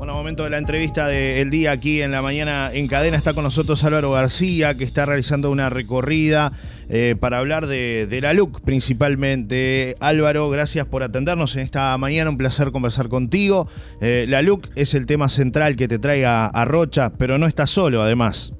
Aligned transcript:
Bueno, 0.00 0.14
momento 0.14 0.44
de 0.44 0.50
la 0.50 0.56
entrevista 0.56 1.08
del 1.08 1.50
día 1.50 1.72
aquí 1.72 2.00
en 2.00 2.10
la 2.10 2.22
mañana 2.22 2.72
en 2.72 2.88
cadena. 2.88 3.18
Está 3.18 3.34
con 3.34 3.44
nosotros 3.44 3.84
Álvaro 3.84 4.12
García, 4.12 4.74
que 4.74 4.82
está 4.82 5.04
realizando 5.04 5.50
una 5.50 5.68
recorrida 5.68 6.52
eh, 6.88 7.16
para 7.20 7.36
hablar 7.36 7.66
de, 7.66 8.18
la 8.22 8.32
LUC 8.32 8.62
principalmente. 8.62 9.96
Álvaro, 10.00 10.48
gracias 10.48 10.86
por 10.86 11.02
atendernos 11.02 11.54
en 11.54 11.60
esta 11.60 11.98
mañana. 11.98 12.30
Un 12.30 12.38
placer 12.38 12.72
conversar 12.72 13.10
contigo. 13.10 13.68
Eh, 14.00 14.24
la 14.26 14.40
LUC 14.40 14.68
es 14.74 14.94
el 14.94 15.04
tema 15.04 15.28
central 15.28 15.76
que 15.76 15.86
te 15.86 15.98
trae 15.98 16.24
a, 16.24 16.64
Rocha, 16.64 17.12
pero 17.18 17.36
no 17.36 17.44
estás 17.44 17.68
solo 17.68 18.00
además. 18.00 18.54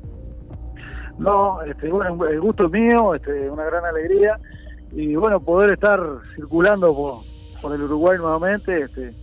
No, 1.17 1.63
este, 1.63 1.87
el 1.87 2.41
gusto 2.43 2.67
es 2.67 2.71
mío, 2.71 3.15
este, 3.15 3.49
una 3.49 3.65
gran 3.65 3.87
alegría. 3.87 4.39
Y 4.93 5.15
bueno, 5.15 5.41
poder 5.41 5.73
estar 5.73 6.01
circulando 6.37 6.95
por, 6.95 7.15
por 7.63 7.75
el 7.75 7.81
Uruguay 7.81 8.19
nuevamente. 8.19 8.83
Este, 8.83 9.15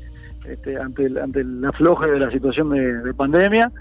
este, 0.47 0.77
ante, 0.77 1.05
el, 1.05 1.17
ante 1.17 1.41
el 1.41 1.63
afloje 1.65 2.09
de 2.11 2.19
la 2.19 2.31
situación 2.31 2.69
de, 2.69 3.13
pandemia, 3.13 3.71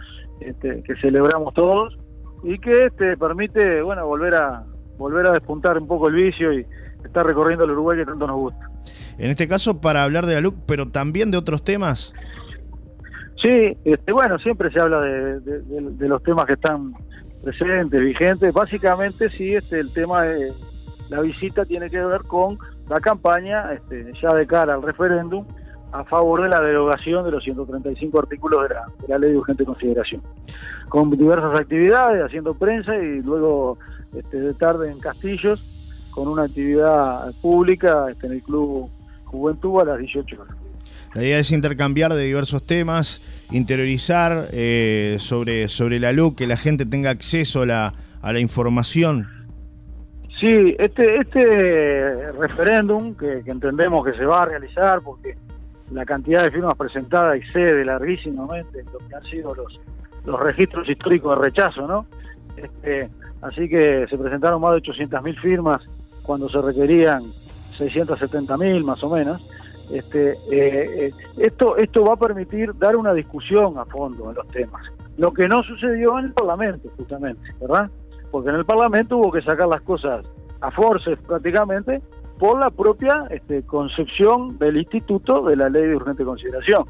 este, 0.41 0.83
que 0.83 0.97
celebramos 0.97 1.55
todos 1.55 1.97
y 2.42 2.59
que 2.59 2.87
este, 2.87 3.16
permite 3.16 3.83
bueno 3.83 4.06
volver 4.06 4.34
a 4.34 4.65
volver 4.98 5.27
a 5.27 5.33
despuntar 5.33 5.79
un 5.79 5.87
poco 5.87 6.09
el 6.09 6.15
vicio 6.15 6.52
y 6.52 6.66
estar 7.05 7.27
recorriendo 7.27 7.65
el 7.65 7.73
Uruguay 7.73 7.98
que 7.98 8.06
tanto 8.06 8.27
nos 8.27 8.37
gusta. 8.37 8.70
En 9.19 9.30
este 9.30 9.48
caso, 9.48 9.80
para 9.80 10.02
hablar 10.02 10.27
de 10.27 10.34
la 10.34 10.41
LUC, 10.41 10.55
pero 10.66 10.89
también 10.89 11.30
de 11.30 11.39
otros 11.39 11.62
temas. 11.65 12.15
Sí, 13.42 13.77
este, 13.84 14.12
bueno, 14.12 14.39
siempre 14.39 14.70
se 14.70 14.80
habla 14.80 15.01
de, 15.01 16.09
los 16.09 16.23
temas 16.23 16.47
que 16.47 16.55
están 16.55 16.95
presentes, 17.42 18.01
vigentes. 18.01 18.53
Básicamente, 18.53 19.28
sí, 19.28 19.55
este, 19.55 19.80
el 19.80 19.92
tema 19.92 20.23
de 20.23 20.53
la 21.11 21.20
visita 21.20 21.64
tiene 21.64 21.91
que 21.91 22.03
ver 22.05 22.23
con 22.23 22.59
la 22.89 23.01
campaña, 23.01 23.73
este, 23.73 24.12
ya 24.20 24.34
de 24.34 24.47
cara 24.47 24.75
al 24.75 24.83
referéndum, 24.83 25.45
a 26.00 26.05
favor 26.05 26.42
de 26.42 26.48
la 26.48 26.60
derogación 26.60 27.24
de 27.24 27.30
los 27.30 27.42
135 27.42 28.18
artículos 28.18 28.68
de 28.68 29.09
la, 29.09 29.18
ley 29.18 29.30
de 29.30 29.38
urgente 29.38 29.64
consideración, 29.64 30.22
con 30.88 31.10
diversas 31.10 31.59
actividades, 31.59 32.22
haciendo 32.25 32.55
prensa 32.55 32.97
y 32.97 33.22
luego 33.22 33.78
este, 34.14 34.38
de 34.38 34.55
tarde 34.55 34.91
en 34.91 34.98
Castillos, 34.98 35.62
con 36.11 36.28
una 36.28 36.44
actividad 36.44 37.33
pública 37.41 38.06
este, 38.11 38.27
en 38.27 38.34
el 38.34 38.42
Club 38.42 38.91
Juventud 39.25 39.80
a 39.80 39.84
las 39.84 39.98
18 39.98 40.42
horas. 40.42 40.56
La 41.14 41.22
idea 41.22 41.38
es 41.38 41.50
intercambiar 41.50 42.12
de 42.12 42.25
diversos 42.25 42.66
temas, 42.66 43.22
interiorizar 43.50 44.48
eh, 44.53 45.16
sobre, 45.19 45.69
sobre 45.69 45.98
la 45.98 46.12
luz, 46.12 46.34
que 46.36 46.47
la 46.47 46.58
gente 46.58 46.84
tenga 46.84 47.08
acceso 47.08 47.62
a 47.62 47.66
la, 47.66 47.94
a 48.20 48.33
la 48.34 48.41
información. 48.41 49.28
Sí, 50.38 50.77
este, 50.78 51.20
este 51.20 52.33
referéndum 52.33 53.14
que, 53.14 53.42
que 53.42 53.50
entendemos 53.50 54.05
que 54.05 54.12
se 54.12 54.27
va 54.27 54.42
a 54.42 54.47
realizar 54.47 55.00
porque 55.00 55.34
la 55.91 56.05
cantidad 56.05 56.45
de 56.45 56.51
firmas 56.51 56.75
presentadas 56.75 57.37
excede 57.37 57.84
larguísimamente 57.84 58.84
lo 58.92 58.98
que 59.06 59.15
han 59.15 59.25
sido 59.25 59.55
los, 59.55 59.81
los 60.25 60.41
registros 60.41 60.89
históricos 60.89 61.37
de 61.37 61.45
rechazo, 61.45 61.87
¿no? 61.87 62.06
Este, 62.56 63.09
así 63.43 63.69
que 63.69 64.06
se 64.09 64.19
presentaron 64.19 64.61
más 64.61 64.75
de 64.75 64.83
800.000 64.83 65.41
firmas 65.41 65.83
cuando 66.23 66.48
se 66.48 66.61
requerían 66.61 67.23
670.000 67.78 68.84
más 68.84 69.03
o 69.05 69.11
menos. 69.11 69.48
Este, 69.91 70.33
eh, 70.33 71.06
eh, 71.06 71.12
esto, 71.37 71.77
esto 71.77 72.05
va 72.05 72.15
a 72.15 72.17
permitir 72.17 72.77
dar 72.77 72.97
una 72.97 73.12
discusión 73.15 73.78
a 73.78 73.84
fondo 73.84 74.31
en 74.31 74.37
los 74.37 74.48
temas. 74.48 74.84
Lo 75.17 75.33
que 75.33 75.47
no 75.47 75.62
sucedió 75.62 76.19
en 76.19 76.27
el 76.27 76.33
Parlamento, 76.33 76.89
justamente, 76.97 77.55
¿verdad? 77.61 77.89
Porque 78.31 78.50
en 78.50 78.56
el 78.56 78.65
Parlamento 78.65 79.17
hubo 79.19 79.31
que 79.31 79.43
sacar 79.43 79.69
las 79.69 79.83
cosas 79.83 80.27
a 80.61 80.71
forces 80.71 81.19
prácticamente 81.27 82.03
por 82.39 82.59
la 82.59 82.70
propia 82.70 83.27
este, 83.31 83.62
concepción 83.62 84.59
del 84.59 84.77
instituto 84.77 85.42
de 85.42 85.56
la 85.56 85.69
ley 85.69 85.87
de 85.87 85.97
urgente 85.97 86.25
consideración, 86.25 86.84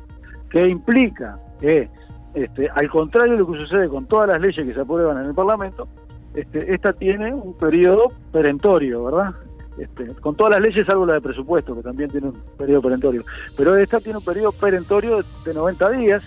que 0.50 0.68
implica 0.68 1.38
que, 1.60 1.88
este, 2.34 2.68
al 2.68 2.88
contrario 2.90 3.32
de 3.32 3.38
lo 3.38 3.52
que 3.52 3.58
sucede 3.58 3.88
con 3.88 4.06
todas 4.06 4.28
las 4.28 4.40
leyes 4.40 4.66
que 4.66 4.74
se 4.74 4.80
aprueban 4.80 5.18
en 5.18 5.26
el 5.26 5.34
Parlamento, 5.34 5.88
este, 6.34 6.74
esta 6.74 6.92
tiene 6.92 7.32
un 7.32 7.54
periodo 7.54 8.12
perentorio, 8.32 9.04
¿verdad? 9.04 9.34
Este, 9.78 10.06
con 10.20 10.34
todas 10.34 10.54
las 10.54 10.68
leyes, 10.68 10.86
salvo 10.86 11.06
la 11.06 11.14
de 11.14 11.20
presupuesto, 11.20 11.74
que 11.74 11.82
también 11.82 12.10
tiene 12.10 12.28
un 12.28 12.42
periodo 12.56 12.82
perentorio. 12.82 13.24
Pero 13.56 13.76
esta 13.76 14.00
tiene 14.00 14.18
un 14.18 14.24
periodo 14.24 14.52
perentorio 14.52 15.22
de 15.44 15.54
90 15.54 15.90
días, 15.90 16.22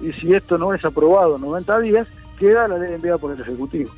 y 0.00 0.12
si 0.12 0.34
esto 0.34 0.58
no 0.58 0.74
es 0.74 0.84
aprobado 0.84 1.36
en 1.36 1.42
90 1.42 1.78
días, 1.80 2.08
queda 2.38 2.68
la 2.68 2.78
ley 2.78 2.94
enviada 2.94 3.18
por 3.18 3.32
el 3.32 3.40
Ejecutivo. 3.40 3.90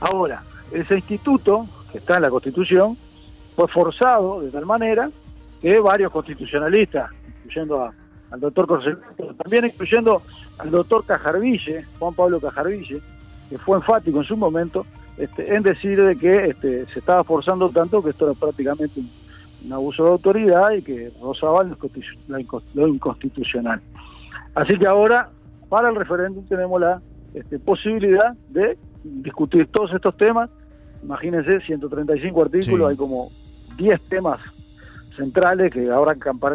Ahora, 0.00 0.42
ese 0.72 0.96
instituto, 0.96 1.66
que 1.90 1.98
está 1.98 2.16
en 2.16 2.22
la 2.22 2.30
Constitución, 2.30 2.96
fue 3.54 3.68
forzado 3.68 4.40
de 4.40 4.50
tal 4.50 4.66
manera 4.66 5.10
que 5.60 5.80
varios 5.80 6.12
constitucionalistas, 6.12 7.10
incluyendo 7.38 7.90
al 8.30 8.40
doctor 8.40 8.66
Corsel, 8.66 8.98
también 9.42 9.66
incluyendo 9.66 10.22
al 10.58 10.70
doctor 10.70 11.04
Cajarville, 11.04 11.84
Juan 11.98 12.14
Pablo 12.14 12.40
Cajarville, 12.40 13.00
que 13.48 13.58
fue 13.58 13.76
enfático 13.76 14.18
en 14.18 14.24
su 14.24 14.36
momento 14.36 14.86
este, 15.16 15.54
en 15.54 15.62
decir 15.62 16.02
de 16.02 16.16
que 16.16 16.46
este, 16.46 16.86
se 16.86 16.98
estaba 16.98 17.22
forzando 17.22 17.68
tanto 17.70 18.02
que 18.02 18.10
esto 18.10 18.28
era 18.28 18.38
prácticamente 18.38 19.00
un, 19.00 19.72
abuso 19.72 20.04
de 20.04 20.10
autoridad 20.10 20.72
y 20.72 20.82
que 20.82 21.10
rozaba 21.22 21.64
lo 22.74 22.88
inconstitucional. 22.88 23.80
Así 24.54 24.78
que 24.78 24.86
ahora, 24.86 25.30
para 25.70 25.88
el 25.88 25.96
referéndum, 25.96 26.44
tenemos 26.44 26.78
la 26.78 27.00
este, 27.32 27.58
posibilidad 27.58 28.34
de 28.50 28.76
discutir 29.02 29.66
todos 29.68 29.92
estos 29.94 30.16
temas. 30.18 30.50
Imagínense, 31.02 31.60
135 31.60 32.42
artículos, 32.42 32.90
hay 32.90 32.96
como 32.96 33.30
10 33.76 34.00
temas 34.08 34.40
centrales 35.16 35.72
que 35.72 35.90
ahora 35.90 36.14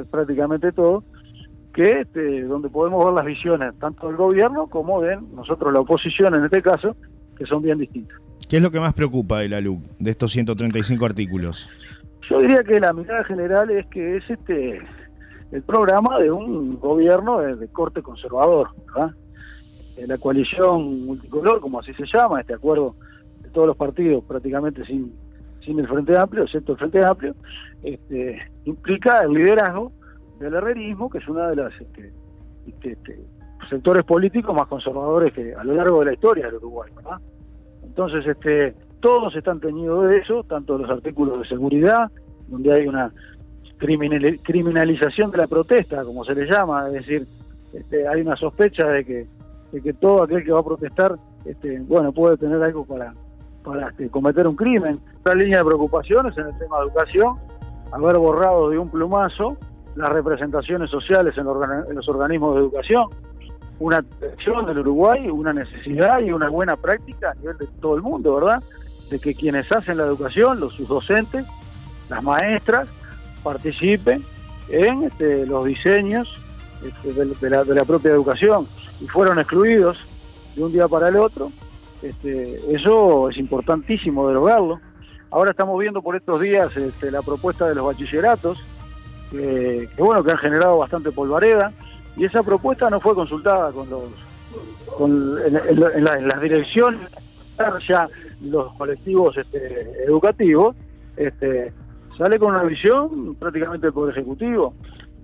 prácticamente 0.09 0.71
todo, 0.71 1.03
que 1.73 2.01
este, 2.01 2.43
donde 2.43 2.69
podemos 2.69 3.05
ver 3.05 3.13
las 3.13 3.25
visiones 3.25 3.77
tanto 3.79 4.07
del 4.07 4.17
gobierno 4.17 4.67
como 4.67 5.01
de 5.01 5.17
nosotros, 5.33 5.73
la 5.73 5.79
oposición 5.79 6.35
en 6.35 6.45
este 6.45 6.61
caso, 6.61 6.95
que 7.37 7.45
son 7.45 7.61
bien 7.61 7.77
distintas. 7.77 8.17
¿Qué 8.49 8.57
es 8.57 8.63
lo 8.63 8.71
que 8.71 8.79
más 8.79 8.93
preocupa 8.93 9.39
de 9.39 9.49
la 9.49 9.61
LUC, 9.61 9.81
de 9.99 10.11
estos 10.11 10.31
135 10.31 11.05
artículos? 11.05 11.69
Yo 12.29 12.39
diría 12.39 12.63
que 12.63 12.79
la 12.79 12.93
mirada 12.93 13.23
general 13.23 13.69
es 13.71 13.85
que 13.87 14.17
es 14.17 14.29
este 14.29 14.81
el 15.51 15.63
programa 15.63 16.19
de 16.19 16.31
un 16.31 16.79
gobierno 16.79 17.39
de, 17.39 17.67
corte 17.69 18.03
conservador, 18.03 18.69
¿verdad? 18.87 19.15
la 20.07 20.17
coalición 20.17 21.05
multicolor, 21.05 21.59
como 21.59 21.79
así 21.79 21.93
se 21.93 22.05
llama, 22.05 22.39
este 22.39 22.53
acuerdo 22.53 22.95
de 23.41 23.49
todos 23.49 23.67
los 23.67 23.75
partidos 23.75 24.23
prácticamente 24.23 24.85
sin 24.85 25.11
sin 25.63 25.79
el 25.79 25.87
Frente 25.87 26.17
Amplio, 26.17 26.43
excepto 26.43 26.73
el 26.73 26.77
Frente 26.77 27.03
Amplio, 27.03 27.35
este, 27.83 28.39
implica 28.65 29.21
el 29.21 29.33
liderazgo 29.33 29.91
del 30.39 30.53
herrerismo, 30.53 31.09
que 31.09 31.19
es 31.19 31.27
uno 31.27 31.47
de 31.47 31.55
los 31.55 31.73
este, 31.79 32.11
este, 32.67 33.19
sectores 33.69 34.03
políticos 34.03 34.55
más 34.55 34.67
conservadores 34.67 35.33
que 35.33 35.53
a 35.53 35.63
lo 35.63 35.73
largo 35.73 35.99
de 35.99 36.05
la 36.05 36.13
historia 36.13 36.45
del 36.45 36.55
Uruguay. 36.55 36.91
Entonces, 37.83 38.25
este, 38.25 38.73
todos 38.99 39.35
están 39.35 39.59
teñidos 39.59 40.09
de 40.09 40.17
eso, 40.17 40.43
tanto 40.43 40.77
los 40.77 40.89
artículos 40.89 41.39
de 41.39 41.47
seguridad, 41.47 42.09
donde 42.47 42.73
hay 42.73 42.87
una 42.87 43.11
criminalización 43.77 45.31
de 45.31 45.37
la 45.37 45.47
protesta, 45.47 46.03
como 46.03 46.25
se 46.25 46.35
le 46.35 46.45
llama, 46.45 46.87
es 46.87 46.93
decir, 46.93 47.27
este, 47.73 48.07
hay 48.07 48.21
una 48.21 48.35
sospecha 48.35 48.87
de 48.87 49.05
que, 49.05 49.27
de 49.71 49.81
que 49.81 49.93
todo 49.93 50.23
aquel 50.23 50.43
que 50.43 50.51
va 50.51 50.59
a 50.59 50.63
protestar, 50.63 51.15
este, 51.45 51.79
bueno, 51.79 52.11
puede 52.11 52.37
tener 52.37 52.61
algo 52.61 52.85
para 52.85 53.13
para 53.63 53.89
este, 53.89 54.09
cometer 54.09 54.47
un 54.47 54.55
crimen. 54.55 54.99
Otra 55.19 55.35
línea 55.35 55.59
de 55.59 55.65
preocupaciones 55.65 56.37
en 56.37 56.47
el 56.47 56.57
tema 56.57 56.77
de 56.79 56.85
educación, 56.85 57.37
haber 57.91 58.17
borrado 58.17 58.69
de 58.69 58.77
un 58.77 58.89
plumazo 58.89 59.57
las 59.95 60.09
representaciones 60.09 60.89
sociales 60.89 61.37
en, 61.37 61.43
los 61.45 62.07
organismos 62.07 62.55
de 62.55 62.61
educación, 62.61 63.07
una 63.79 64.01
presión 64.01 64.65
del 64.65 64.79
Uruguay, 64.79 65.29
una 65.29 65.51
necesidad 65.51 66.19
y 66.19 66.31
una 66.31 66.49
buena 66.49 66.75
práctica 66.77 67.31
a 67.31 67.35
nivel 67.35 67.57
de 67.57 67.67
todo 67.81 67.95
el 67.95 68.01
mundo, 68.01 68.35
¿verdad? 68.35 68.63
De 69.09 69.19
que 69.19 69.33
quienes 69.33 69.71
hacen 69.71 69.97
la 69.97 70.03
educación, 70.03 70.59
los 70.59 70.73
sus 70.73 70.87
docentes, 70.87 71.45
las 72.09 72.23
maestras, 72.23 72.87
participen 73.43 74.23
en 74.69 75.03
este, 75.03 75.45
los 75.45 75.65
diseños 75.65 76.29
este, 76.85 77.13
de 77.13 77.75
la 77.75 77.85
propia 77.85 78.11
educación 78.11 78.67
y 79.01 79.07
fueron 79.07 79.39
excluidos 79.39 79.97
de 80.55 80.63
un 80.63 80.71
día 80.71 80.87
para 80.87 81.09
el 81.09 81.17
otro 81.17 81.51
este, 82.01 82.75
eso 82.75 83.29
es 83.29 83.37
importantísimo 83.37 84.27
derogarlo. 84.27 84.79
Ahora 85.31 85.51
estamos 85.51 85.79
viendo 85.79 86.01
por 86.01 86.15
estos 86.15 86.39
días 86.41 86.75
este, 86.75 87.11
la 87.11 87.21
propuesta 87.21 87.67
de 87.67 87.75
los 87.75 87.85
bachilleratos, 87.85 88.57
que, 89.29 89.87
bueno, 89.97 90.23
que 90.23 90.31
han 90.31 90.37
generado 90.37 90.77
bastante 90.77 91.11
polvareda, 91.11 91.71
y 92.17 92.25
esa 92.25 92.41
propuesta 92.41 92.89
no 92.89 92.99
fue 92.99 93.13
consultada 93.13 93.71
con 93.71 93.89
los 93.89 94.03
en, 94.99 96.03
las 96.03 96.41
direcciones 96.41 96.99
ya 97.87 98.07
los 98.41 98.73
colectivos 98.73 99.37
este, 99.37 100.05
educativos, 100.05 100.75
este, 101.17 101.73
sale 102.17 102.39
con 102.39 102.55
una 102.55 102.63
visión 102.63 103.35
prácticamente 103.35 103.87
del 103.87 103.93
Poder 103.93 104.17
Ejecutivo, 104.17 104.73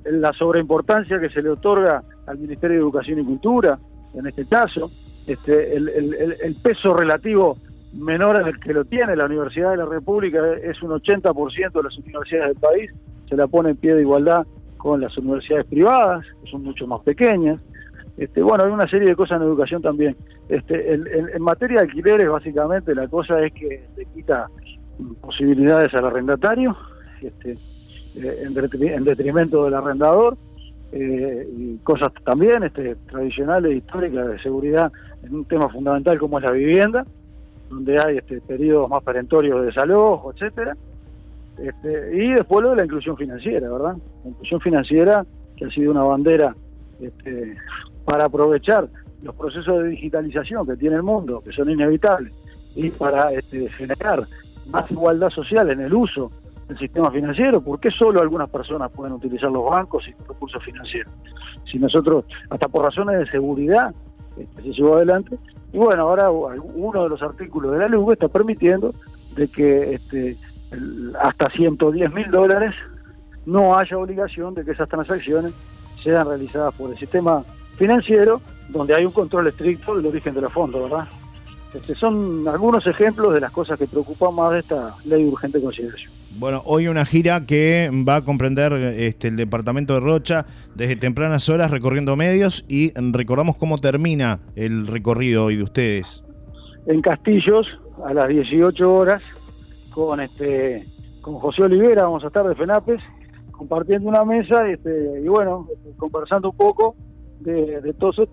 la 0.04 0.34
sobreimportancia 0.34 1.20
que 1.20 1.30
se 1.30 1.42
le 1.42 1.50
otorga 1.50 2.04
al 2.28 2.38
Ministerio 2.38 2.76
de 2.76 2.82
Educación 2.82 3.20
y 3.20 3.24
Cultura, 3.24 3.80
en 4.14 4.28
este 4.28 4.46
caso, 4.46 4.92
este, 5.28 5.76
el, 5.76 6.56
peso 6.62 6.94
relativo 6.94 7.58
menor 7.94 8.42
en 8.42 8.48
el 8.48 8.60
que 8.60 8.74
lo 8.74 8.86
tiene 8.86 9.16
la 9.16 9.26
Universidad 9.26 9.72
de 9.72 9.78
la 9.78 9.86
República 9.86 10.40
es 10.62 10.82
un 10.84 10.92
80% 10.92 11.72
de 11.72 11.84
las 11.84 11.98
universidades 11.98 12.48
del 12.50 12.60
país, 12.60 12.92
se 13.30 13.36
la 13.36 13.48
pone 13.48 13.72
en 13.72 13.78
pie 13.78 13.96
de 13.96 14.02
igualdad 14.02 14.46
con 14.78 15.02
las 15.02 15.18
universidades 15.18 15.66
privadas, 15.66 16.26
que 16.44 16.52
son 16.52 16.64
mucho 16.64 16.86
más 16.86 17.02
pequeñas. 17.02 17.60
Este, 18.18 18.42
bueno, 18.42 18.64
hay 18.64 18.72
una 18.72 18.88
serie 18.88 19.10
de 19.10 19.16
cosas 19.16 19.42
en 19.42 19.48
educación 19.48 19.82
también. 19.82 20.16
Este, 20.48 20.94
en 20.94 21.42
materia 21.42 21.80
de 21.80 21.88
alquileres, 21.88 22.30
básicamente, 22.30 22.94
la 22.94 23.08
cosa 23.08 23.44
es 23.44 23.52
que 23.54 23.84
se 23.96 24.06
quita 24.06 24.48
posibilidades 25.22 25.94
al 25.94 26.06
arrendatario, 26.06 26.76
este, 27.22 27.58
eh, 28.16 28.44
en, 28.46 29.04
detrimento 29.04 29.66
del 29.66 29.74
arrendador, 29.74 30.38
eh, 30.92 31.48
y 31.58 31.78
cosas 31.78 32.10
también 32.24 32.64
este, 32.64 32.96
tradicionales, 33.10 33.76
históricas, 33.76 34.28
de 34.28 34.40
seguridad, 34.40 34.92
en 35.24 35.36
un 35.36 35.46
tema 35.46 35.70
fundamental 35.70 36.18
como 36.20 36.38
es 36.40 36.46
la 36.46 36.52
vivienda, 36.52 37.06
donde 37.70 38.00
hay 38.00 38.18
este, 38.18 38.42
periodos 38.42 38.90
más 38.90 39.04
perentorios 39.04 39.60
de 39.60 39.68
desalojo, 39.68 40.32
etcétera. 40.32 40.76
Este, 41.58 42.12
y 42.16 42.34
después 42.34 42.64
lo 42.64 42.72
de 42.72 42.78
la 42.78 42.86
inclusión 42.86 43.18
financiera, 43.18 43.70
¿verdad? 43.70 43.96
La 44.24 44.30
inclusión 44.30 44.62
financiera, 44.62 45.26
que 45.56 45.66
ha 45.66 45.70
sido 45.70 45.92
una 45.92 46.04
bandera 46.04 46.56
este, 47.00 47.56
para 48.04 48.26
aprovechar 48.26 48.88
los 49.24 49.36
procesos 49.36 49.84
de 49.84 49.90
digitalización 49.90 50.68
que 50.68 50.76
tiene 50.76 50.98
el 50.98 51.04
mundo, 51.04 51.42
que 51.44 51.52
son 51.52 51.70
inevitables, 51.70 52.34
y 52.76 52.90
para 52.90 53.32
este, 53.32 53.70
generar 53.70 54.26
más 54.70 54.90
igualdad 54.92 55.30
social 55.30 55.70
en 55.72 55.82
el 55.82 55.94
uso 55.94 56.32
del 56.68 56.78
sistema 56.78 57.12
financiero, 57.12 57.62
¿por 57.62 57.80
qué 57.80 57.92
solo 57.92 58.22
algunas 58.22 58.50
personas 58.50 58.92
pueden 58.92 59.14
utilizar 59.14 59.52
los 59.52 59.70
bancos 59.70 60.08
y 60.08 60.12
los 60.12 60.28
recursos 60.28 60.64
financieros? 60.64 61.14
Si 61.72 61.78
nosotros, 61.78 62.26
hasta 62.50 62.68
por 62.68 62.86
razones 62.86 63.20
de 63.20 63.28
seguridad, 63.28 63.94
este, 64.38 64.62
se 64.62 64.74
llevó 64.74 64.96
adelante, 64.96 65.38
y 65.72 65.78
bueno, 65.78 66.04
ahora 66.04 66.32
uno 66.32 67.04
de 67.04 67.10
los 67.10 67.22
artículos 67.22 67.72
de 67.74 67.80
la 67.80 67.88
ley 67.88 68.00
está 68.12 68.28
permitiendo 68.28 68.94
de 69.36 69.48
que 69.48 69.96
este, 69.96 70.38
hasta 71.22 71.50
110 71.52 72.14
mil 72.14 72.32
dólares 72.32 72.74
no 73.46 73.78
haya 73.78 73.98
obligación 73.98 74.54
de 74.54 74.66
que 74.66 74.72
esas 74.72 74.90
transacciones 74.90 75.54
sean 76.04 76.28
realizadas 76.28 76.74
por 76.76 76.92
el 76.92 76.98
sistema 76.98 77.44
financiero, 77.78 78.42
donde 78.70 78.96
hay 78.96 79.06
un 79.06 79.12
control 79.12 79.48
estricto 79.48 79.96
del 79.96 80.06
origen 80.08 80.34
de 80.34 80.42
los 80.42 80.52
fondos, 80.52 80.90
¿verdad? 80.90 81.08
Este, 81.74 81.94
son 81.94 82.48
algunos 82.48 82.88
ejemplos 82.88 83.34
de 83.34 83.42
las 83.42 83.52
cosas 83.52 83.78
que 83.78 83.86
preocupan 83.86 84.34
más 84.34 84.54
de 84.54 84.60
esta 84.60 84.96
ley 85.04 85.24
de 85.24 85.30
urgente 85.30 85.62
consideración. 85.62 86.12
Bueno, 86.38 86.62
hoy 86.66 86.90
una 86.90 87.06
gira 87.06 87.46
que 87.46 87.90
va 88.08 88.18
a 88.18 88.26
comprender 88.26 88.74
este, 88.74 89.30
el 89.30 89.38
departamento 89.38 89.94
de 89.94 90.02
Rocha 90.02 90.46
desde 90.76 90.98
tempranas 90.98 91.48
horas 91.48 91.72
recorriendo 91.72 92.18
medios 92.18 92.66
y 92.68 92.92
recordamos 92.94 93.56
cómo 93.56 93.78
termina 93.78 94.40
el 94.58 94.86
recorrido 94.86 95.46
hoy 95.46 95.56
de 95.56 95.64
ustedes. 95.64 96.26
En 96.88 97.02
Castillos, 97.02 97.66
a 98.06 98.14
las 98.14 98.28
18 98.28 98.94
horas, 98.94 99.22
con 99.92 100.20
este 100.20 100.86
con 101.22 101.36
José 101.36 101.64
Olivera, 101.64 102.04
vamos 102.04 102.24
a 102.26 102.28
estar 102.28 102.46
de 102.46 102.54
FENAPES, 102.54 103.02
compartiendo 103.52 104.10
una 104.10 104.26
mesa 104.26 104.70
este, 104.70 105.22
y 105.24 105.28
bueno, 105.30 105.68
conversando 105.98 106.50
un 106.50 106.58
poco 106.58 106.96
de, 107.40 107.94
todos, 107.98 108.28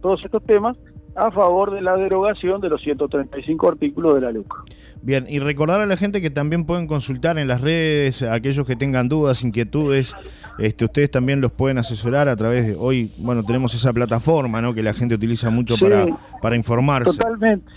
todos 0.00 0.24
estos 0.24 0.44
temas 0.44 0.76
a 1.14 1.30
favor 1.30 1.72
de 1.72 1.82
la 1.82 1.96
derogación 1.96 2.60
de 2.60 2.68
los 2.68 2.80
135 2.82 3.68
artículos 3.68 4.14
de 4.14 4.20
la 4.22 4.32
LUC. 4.32 4.64
Bien, 5.02 5.26
y 5.28 5.40
recordar 5.40 5.80
a 5.80 5.86
la 5.86 5.96
gente 5.96 6.22
que 6.22 6.30
también 6.30 6.64
pueden 6.64 6.86
consultar 6.86 7.38
en 7.38 7.48
las 7.48 7.60
redes, 7.60 8.22
aquellos 8.22 8.66
que 8.66 8.76
tengan 8.76 9.08
dudas, 9.08 9.42
inquietudes, 9.42 10.14
este, 10.58 10.84
ustedes 10.84 11.10
también 11.10 11.40
los 11.40 11.50
pueden 11.52 11.78
asesorar 11.78 12.28
a 12.28 12.36
través 12.36 12.68
de, 12.68 12.76
hoy, 12.78 13.10
bueno, 13.18 13.42
tenemos 13.42 13.74
esa 13.74 13.92
plataforma, 13.92 14.62
¿no? 14.62 14.74
Que 14.74 14.82
la 14.82 14.94
gente 14.94 15.16
utiliza 15.16 15.50
mucho 15.50 15.74
para, 15.80 16.06
para 16.40 16.56
informarse. 16.56 17.16
Totalmente, 17.16 17.70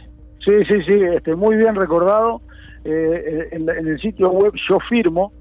sí, 0.45 0.51
sí, 0.67 0.75
sí, 0.87 0.93
este, 1.15 1.35
muy 1.35 1.55
bien 1.55 1.75
recordado. 1.75 2.41
Eh, 2.83 3.49
en, 3.51 3.67
en 3.67 3.87
el 3.87 3.99
sitio 3.99 4.29
web 4.29 4.53
Yo 4.69 4.77
Firmo, 4.87 5.31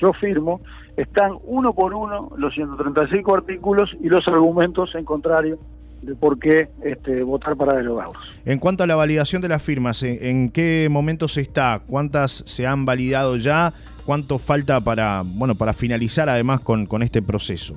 Yo 0.00 0.12
Firmo, 0.12 0.60
están 0.96 1.32
uno 1.44 1.72
por 1.72 1.92
uno 1.92 2.30
los 2.36 2.54
135 2.54 3.34
artículos 3.34 3.90
y 4.00 4.08
los 4.08 4.26
argumentos 4.28 4.94
en 4.94 5.04
contrario 5.04 5.58
de 6.02 6.14
por 6.14 6.38
qué 6.38 6.68
este, 6.82 7.22
votar 7.22 7.56
para 7.56 7.74
derogarlos. 7.74 8.16
En 8.44 8.58
cuanto 8.58 8.84
a 8.84 8.86
la 8.86 8.96
validación 8.96 9.42
de 9.42 9.48
las 9.48 9.62
firmas, 9.62 10.02
¿en 10.02 10.50
qué 10.50 10.88
momento 10.90 11.28
se 11.28 11.40
está? 11.40 11.80
¿Cuántas 11.86 12.42
se 12.46 12.66
han 12.66 12.84
validado 12.84 13.36
ya? 13.36 13.72
¿Cuánto 14.06 14.38
falta 14.38 14.80
para, 14.80 15.22
bueno, 15.24 15.54
para 15.54 15.72
finalizar 15.72 16.28
además 16.28 16.60
con, 16.60 16.86
con 16.86 17.02
este 17.02 17.20
proceso? 17.20 17.76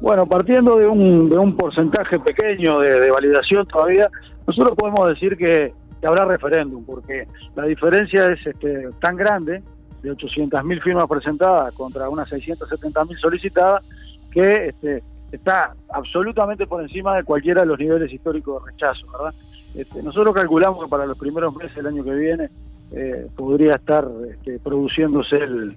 Bueno, 0.00 0.26
partiendo 0.26 0.76
de 0.76 0.86
un, 0.86 1.28
de 1.28 1.36
un 1.36 1.56
porcentaje 1.56 2.18
pequeño 2.20 2.78
de, 2.78 3.10
validación 3.10 3.66
todavía, 3.66 4.08
nosotros 4.46 4.76
podemos 4.76 5.08
decir 5.08 5.36
que, 5.36 5.72
habrá 6.06 6.24
referéndum, 6.24 6.84
porque 6.84 7.26
la 7.56 7.64
diferencia 7.64 8.30
es 8.30 8.46
este, 8.46 8.88
tan 9.00 9.16
grande, 9.16 9.62
de 10.02 10.12
800.000 10.12 10.80
firmas 10.80 11.06
presentadas 11.08 11.74
contra 11.74 12.08
unas 12.08 12.30
670.000 12.30 13.18
solicitadas, 13.18 13.82
que 14.30 14.68
este, 14.68 15.02
está 15.32 15.74
absolutamente 15.90 16.66
por 16.66 16.82
encima 16.82 17.16
de 17.16 17.24
cualquiera 17.24 17.62
de 17.62 17.66
los 17.66 17.78
niveles 17.78 18.12
históricos 18.12 18.64
de 18.64 18.72
rechazo, 18.72 19.06
¿verdad? 19.12 19.34
Este, 19.74 20.02
nosotros 20.02 20.34
calculamos 20.34 20.82
que 20.82 20.90
para 20.90 21.06
los 21.06 21.18
primeros 21.18 21.54
meses 21.54 21.74
del 21.74 21.86
año 21.86 22.02
que 22.02 22.14
viene 22.14 22.48
eh, 22.92 23.26
podría 23.36 23.72
estar 23.72 24.08
este, 24.30 24.58
produciéndose 24.58 25.36
el, 25.36 25.76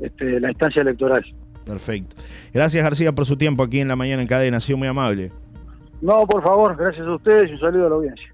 este, 0.00 0.40
la 0.40 0.50
instancia 0.50 0.82
electoral. 0.82 1.24
Perfecto. 1.64 2.16
Gracias 2.52 2.82
García 2.82 3.12
por 3.12 3.24
su 3.24 3.36
tiempo 3.36 3.62
aquí 3.62 3.80
en 3.80 3.88
la 3.88 3.96
mañana 3.96 4.22
en 4.22 4.28
cadena, 4.28 4.58
ha 4.58 4.60
sido 4.60 4.78
muy 4.78 4.88
amable. 4.88 5.32
No, 6.00 6.26
por 6.26 6.42
favor, 6.42 6.76
gracias 6.76 7.06
a 7.06 7.14
ustedes 7.14 7.50
y 7.50 7.54
un 7.54 7.60
saludo 7.60 7.86
a 7.86 7.88
la 7.88 7.94
audiencia. 7.94 8.28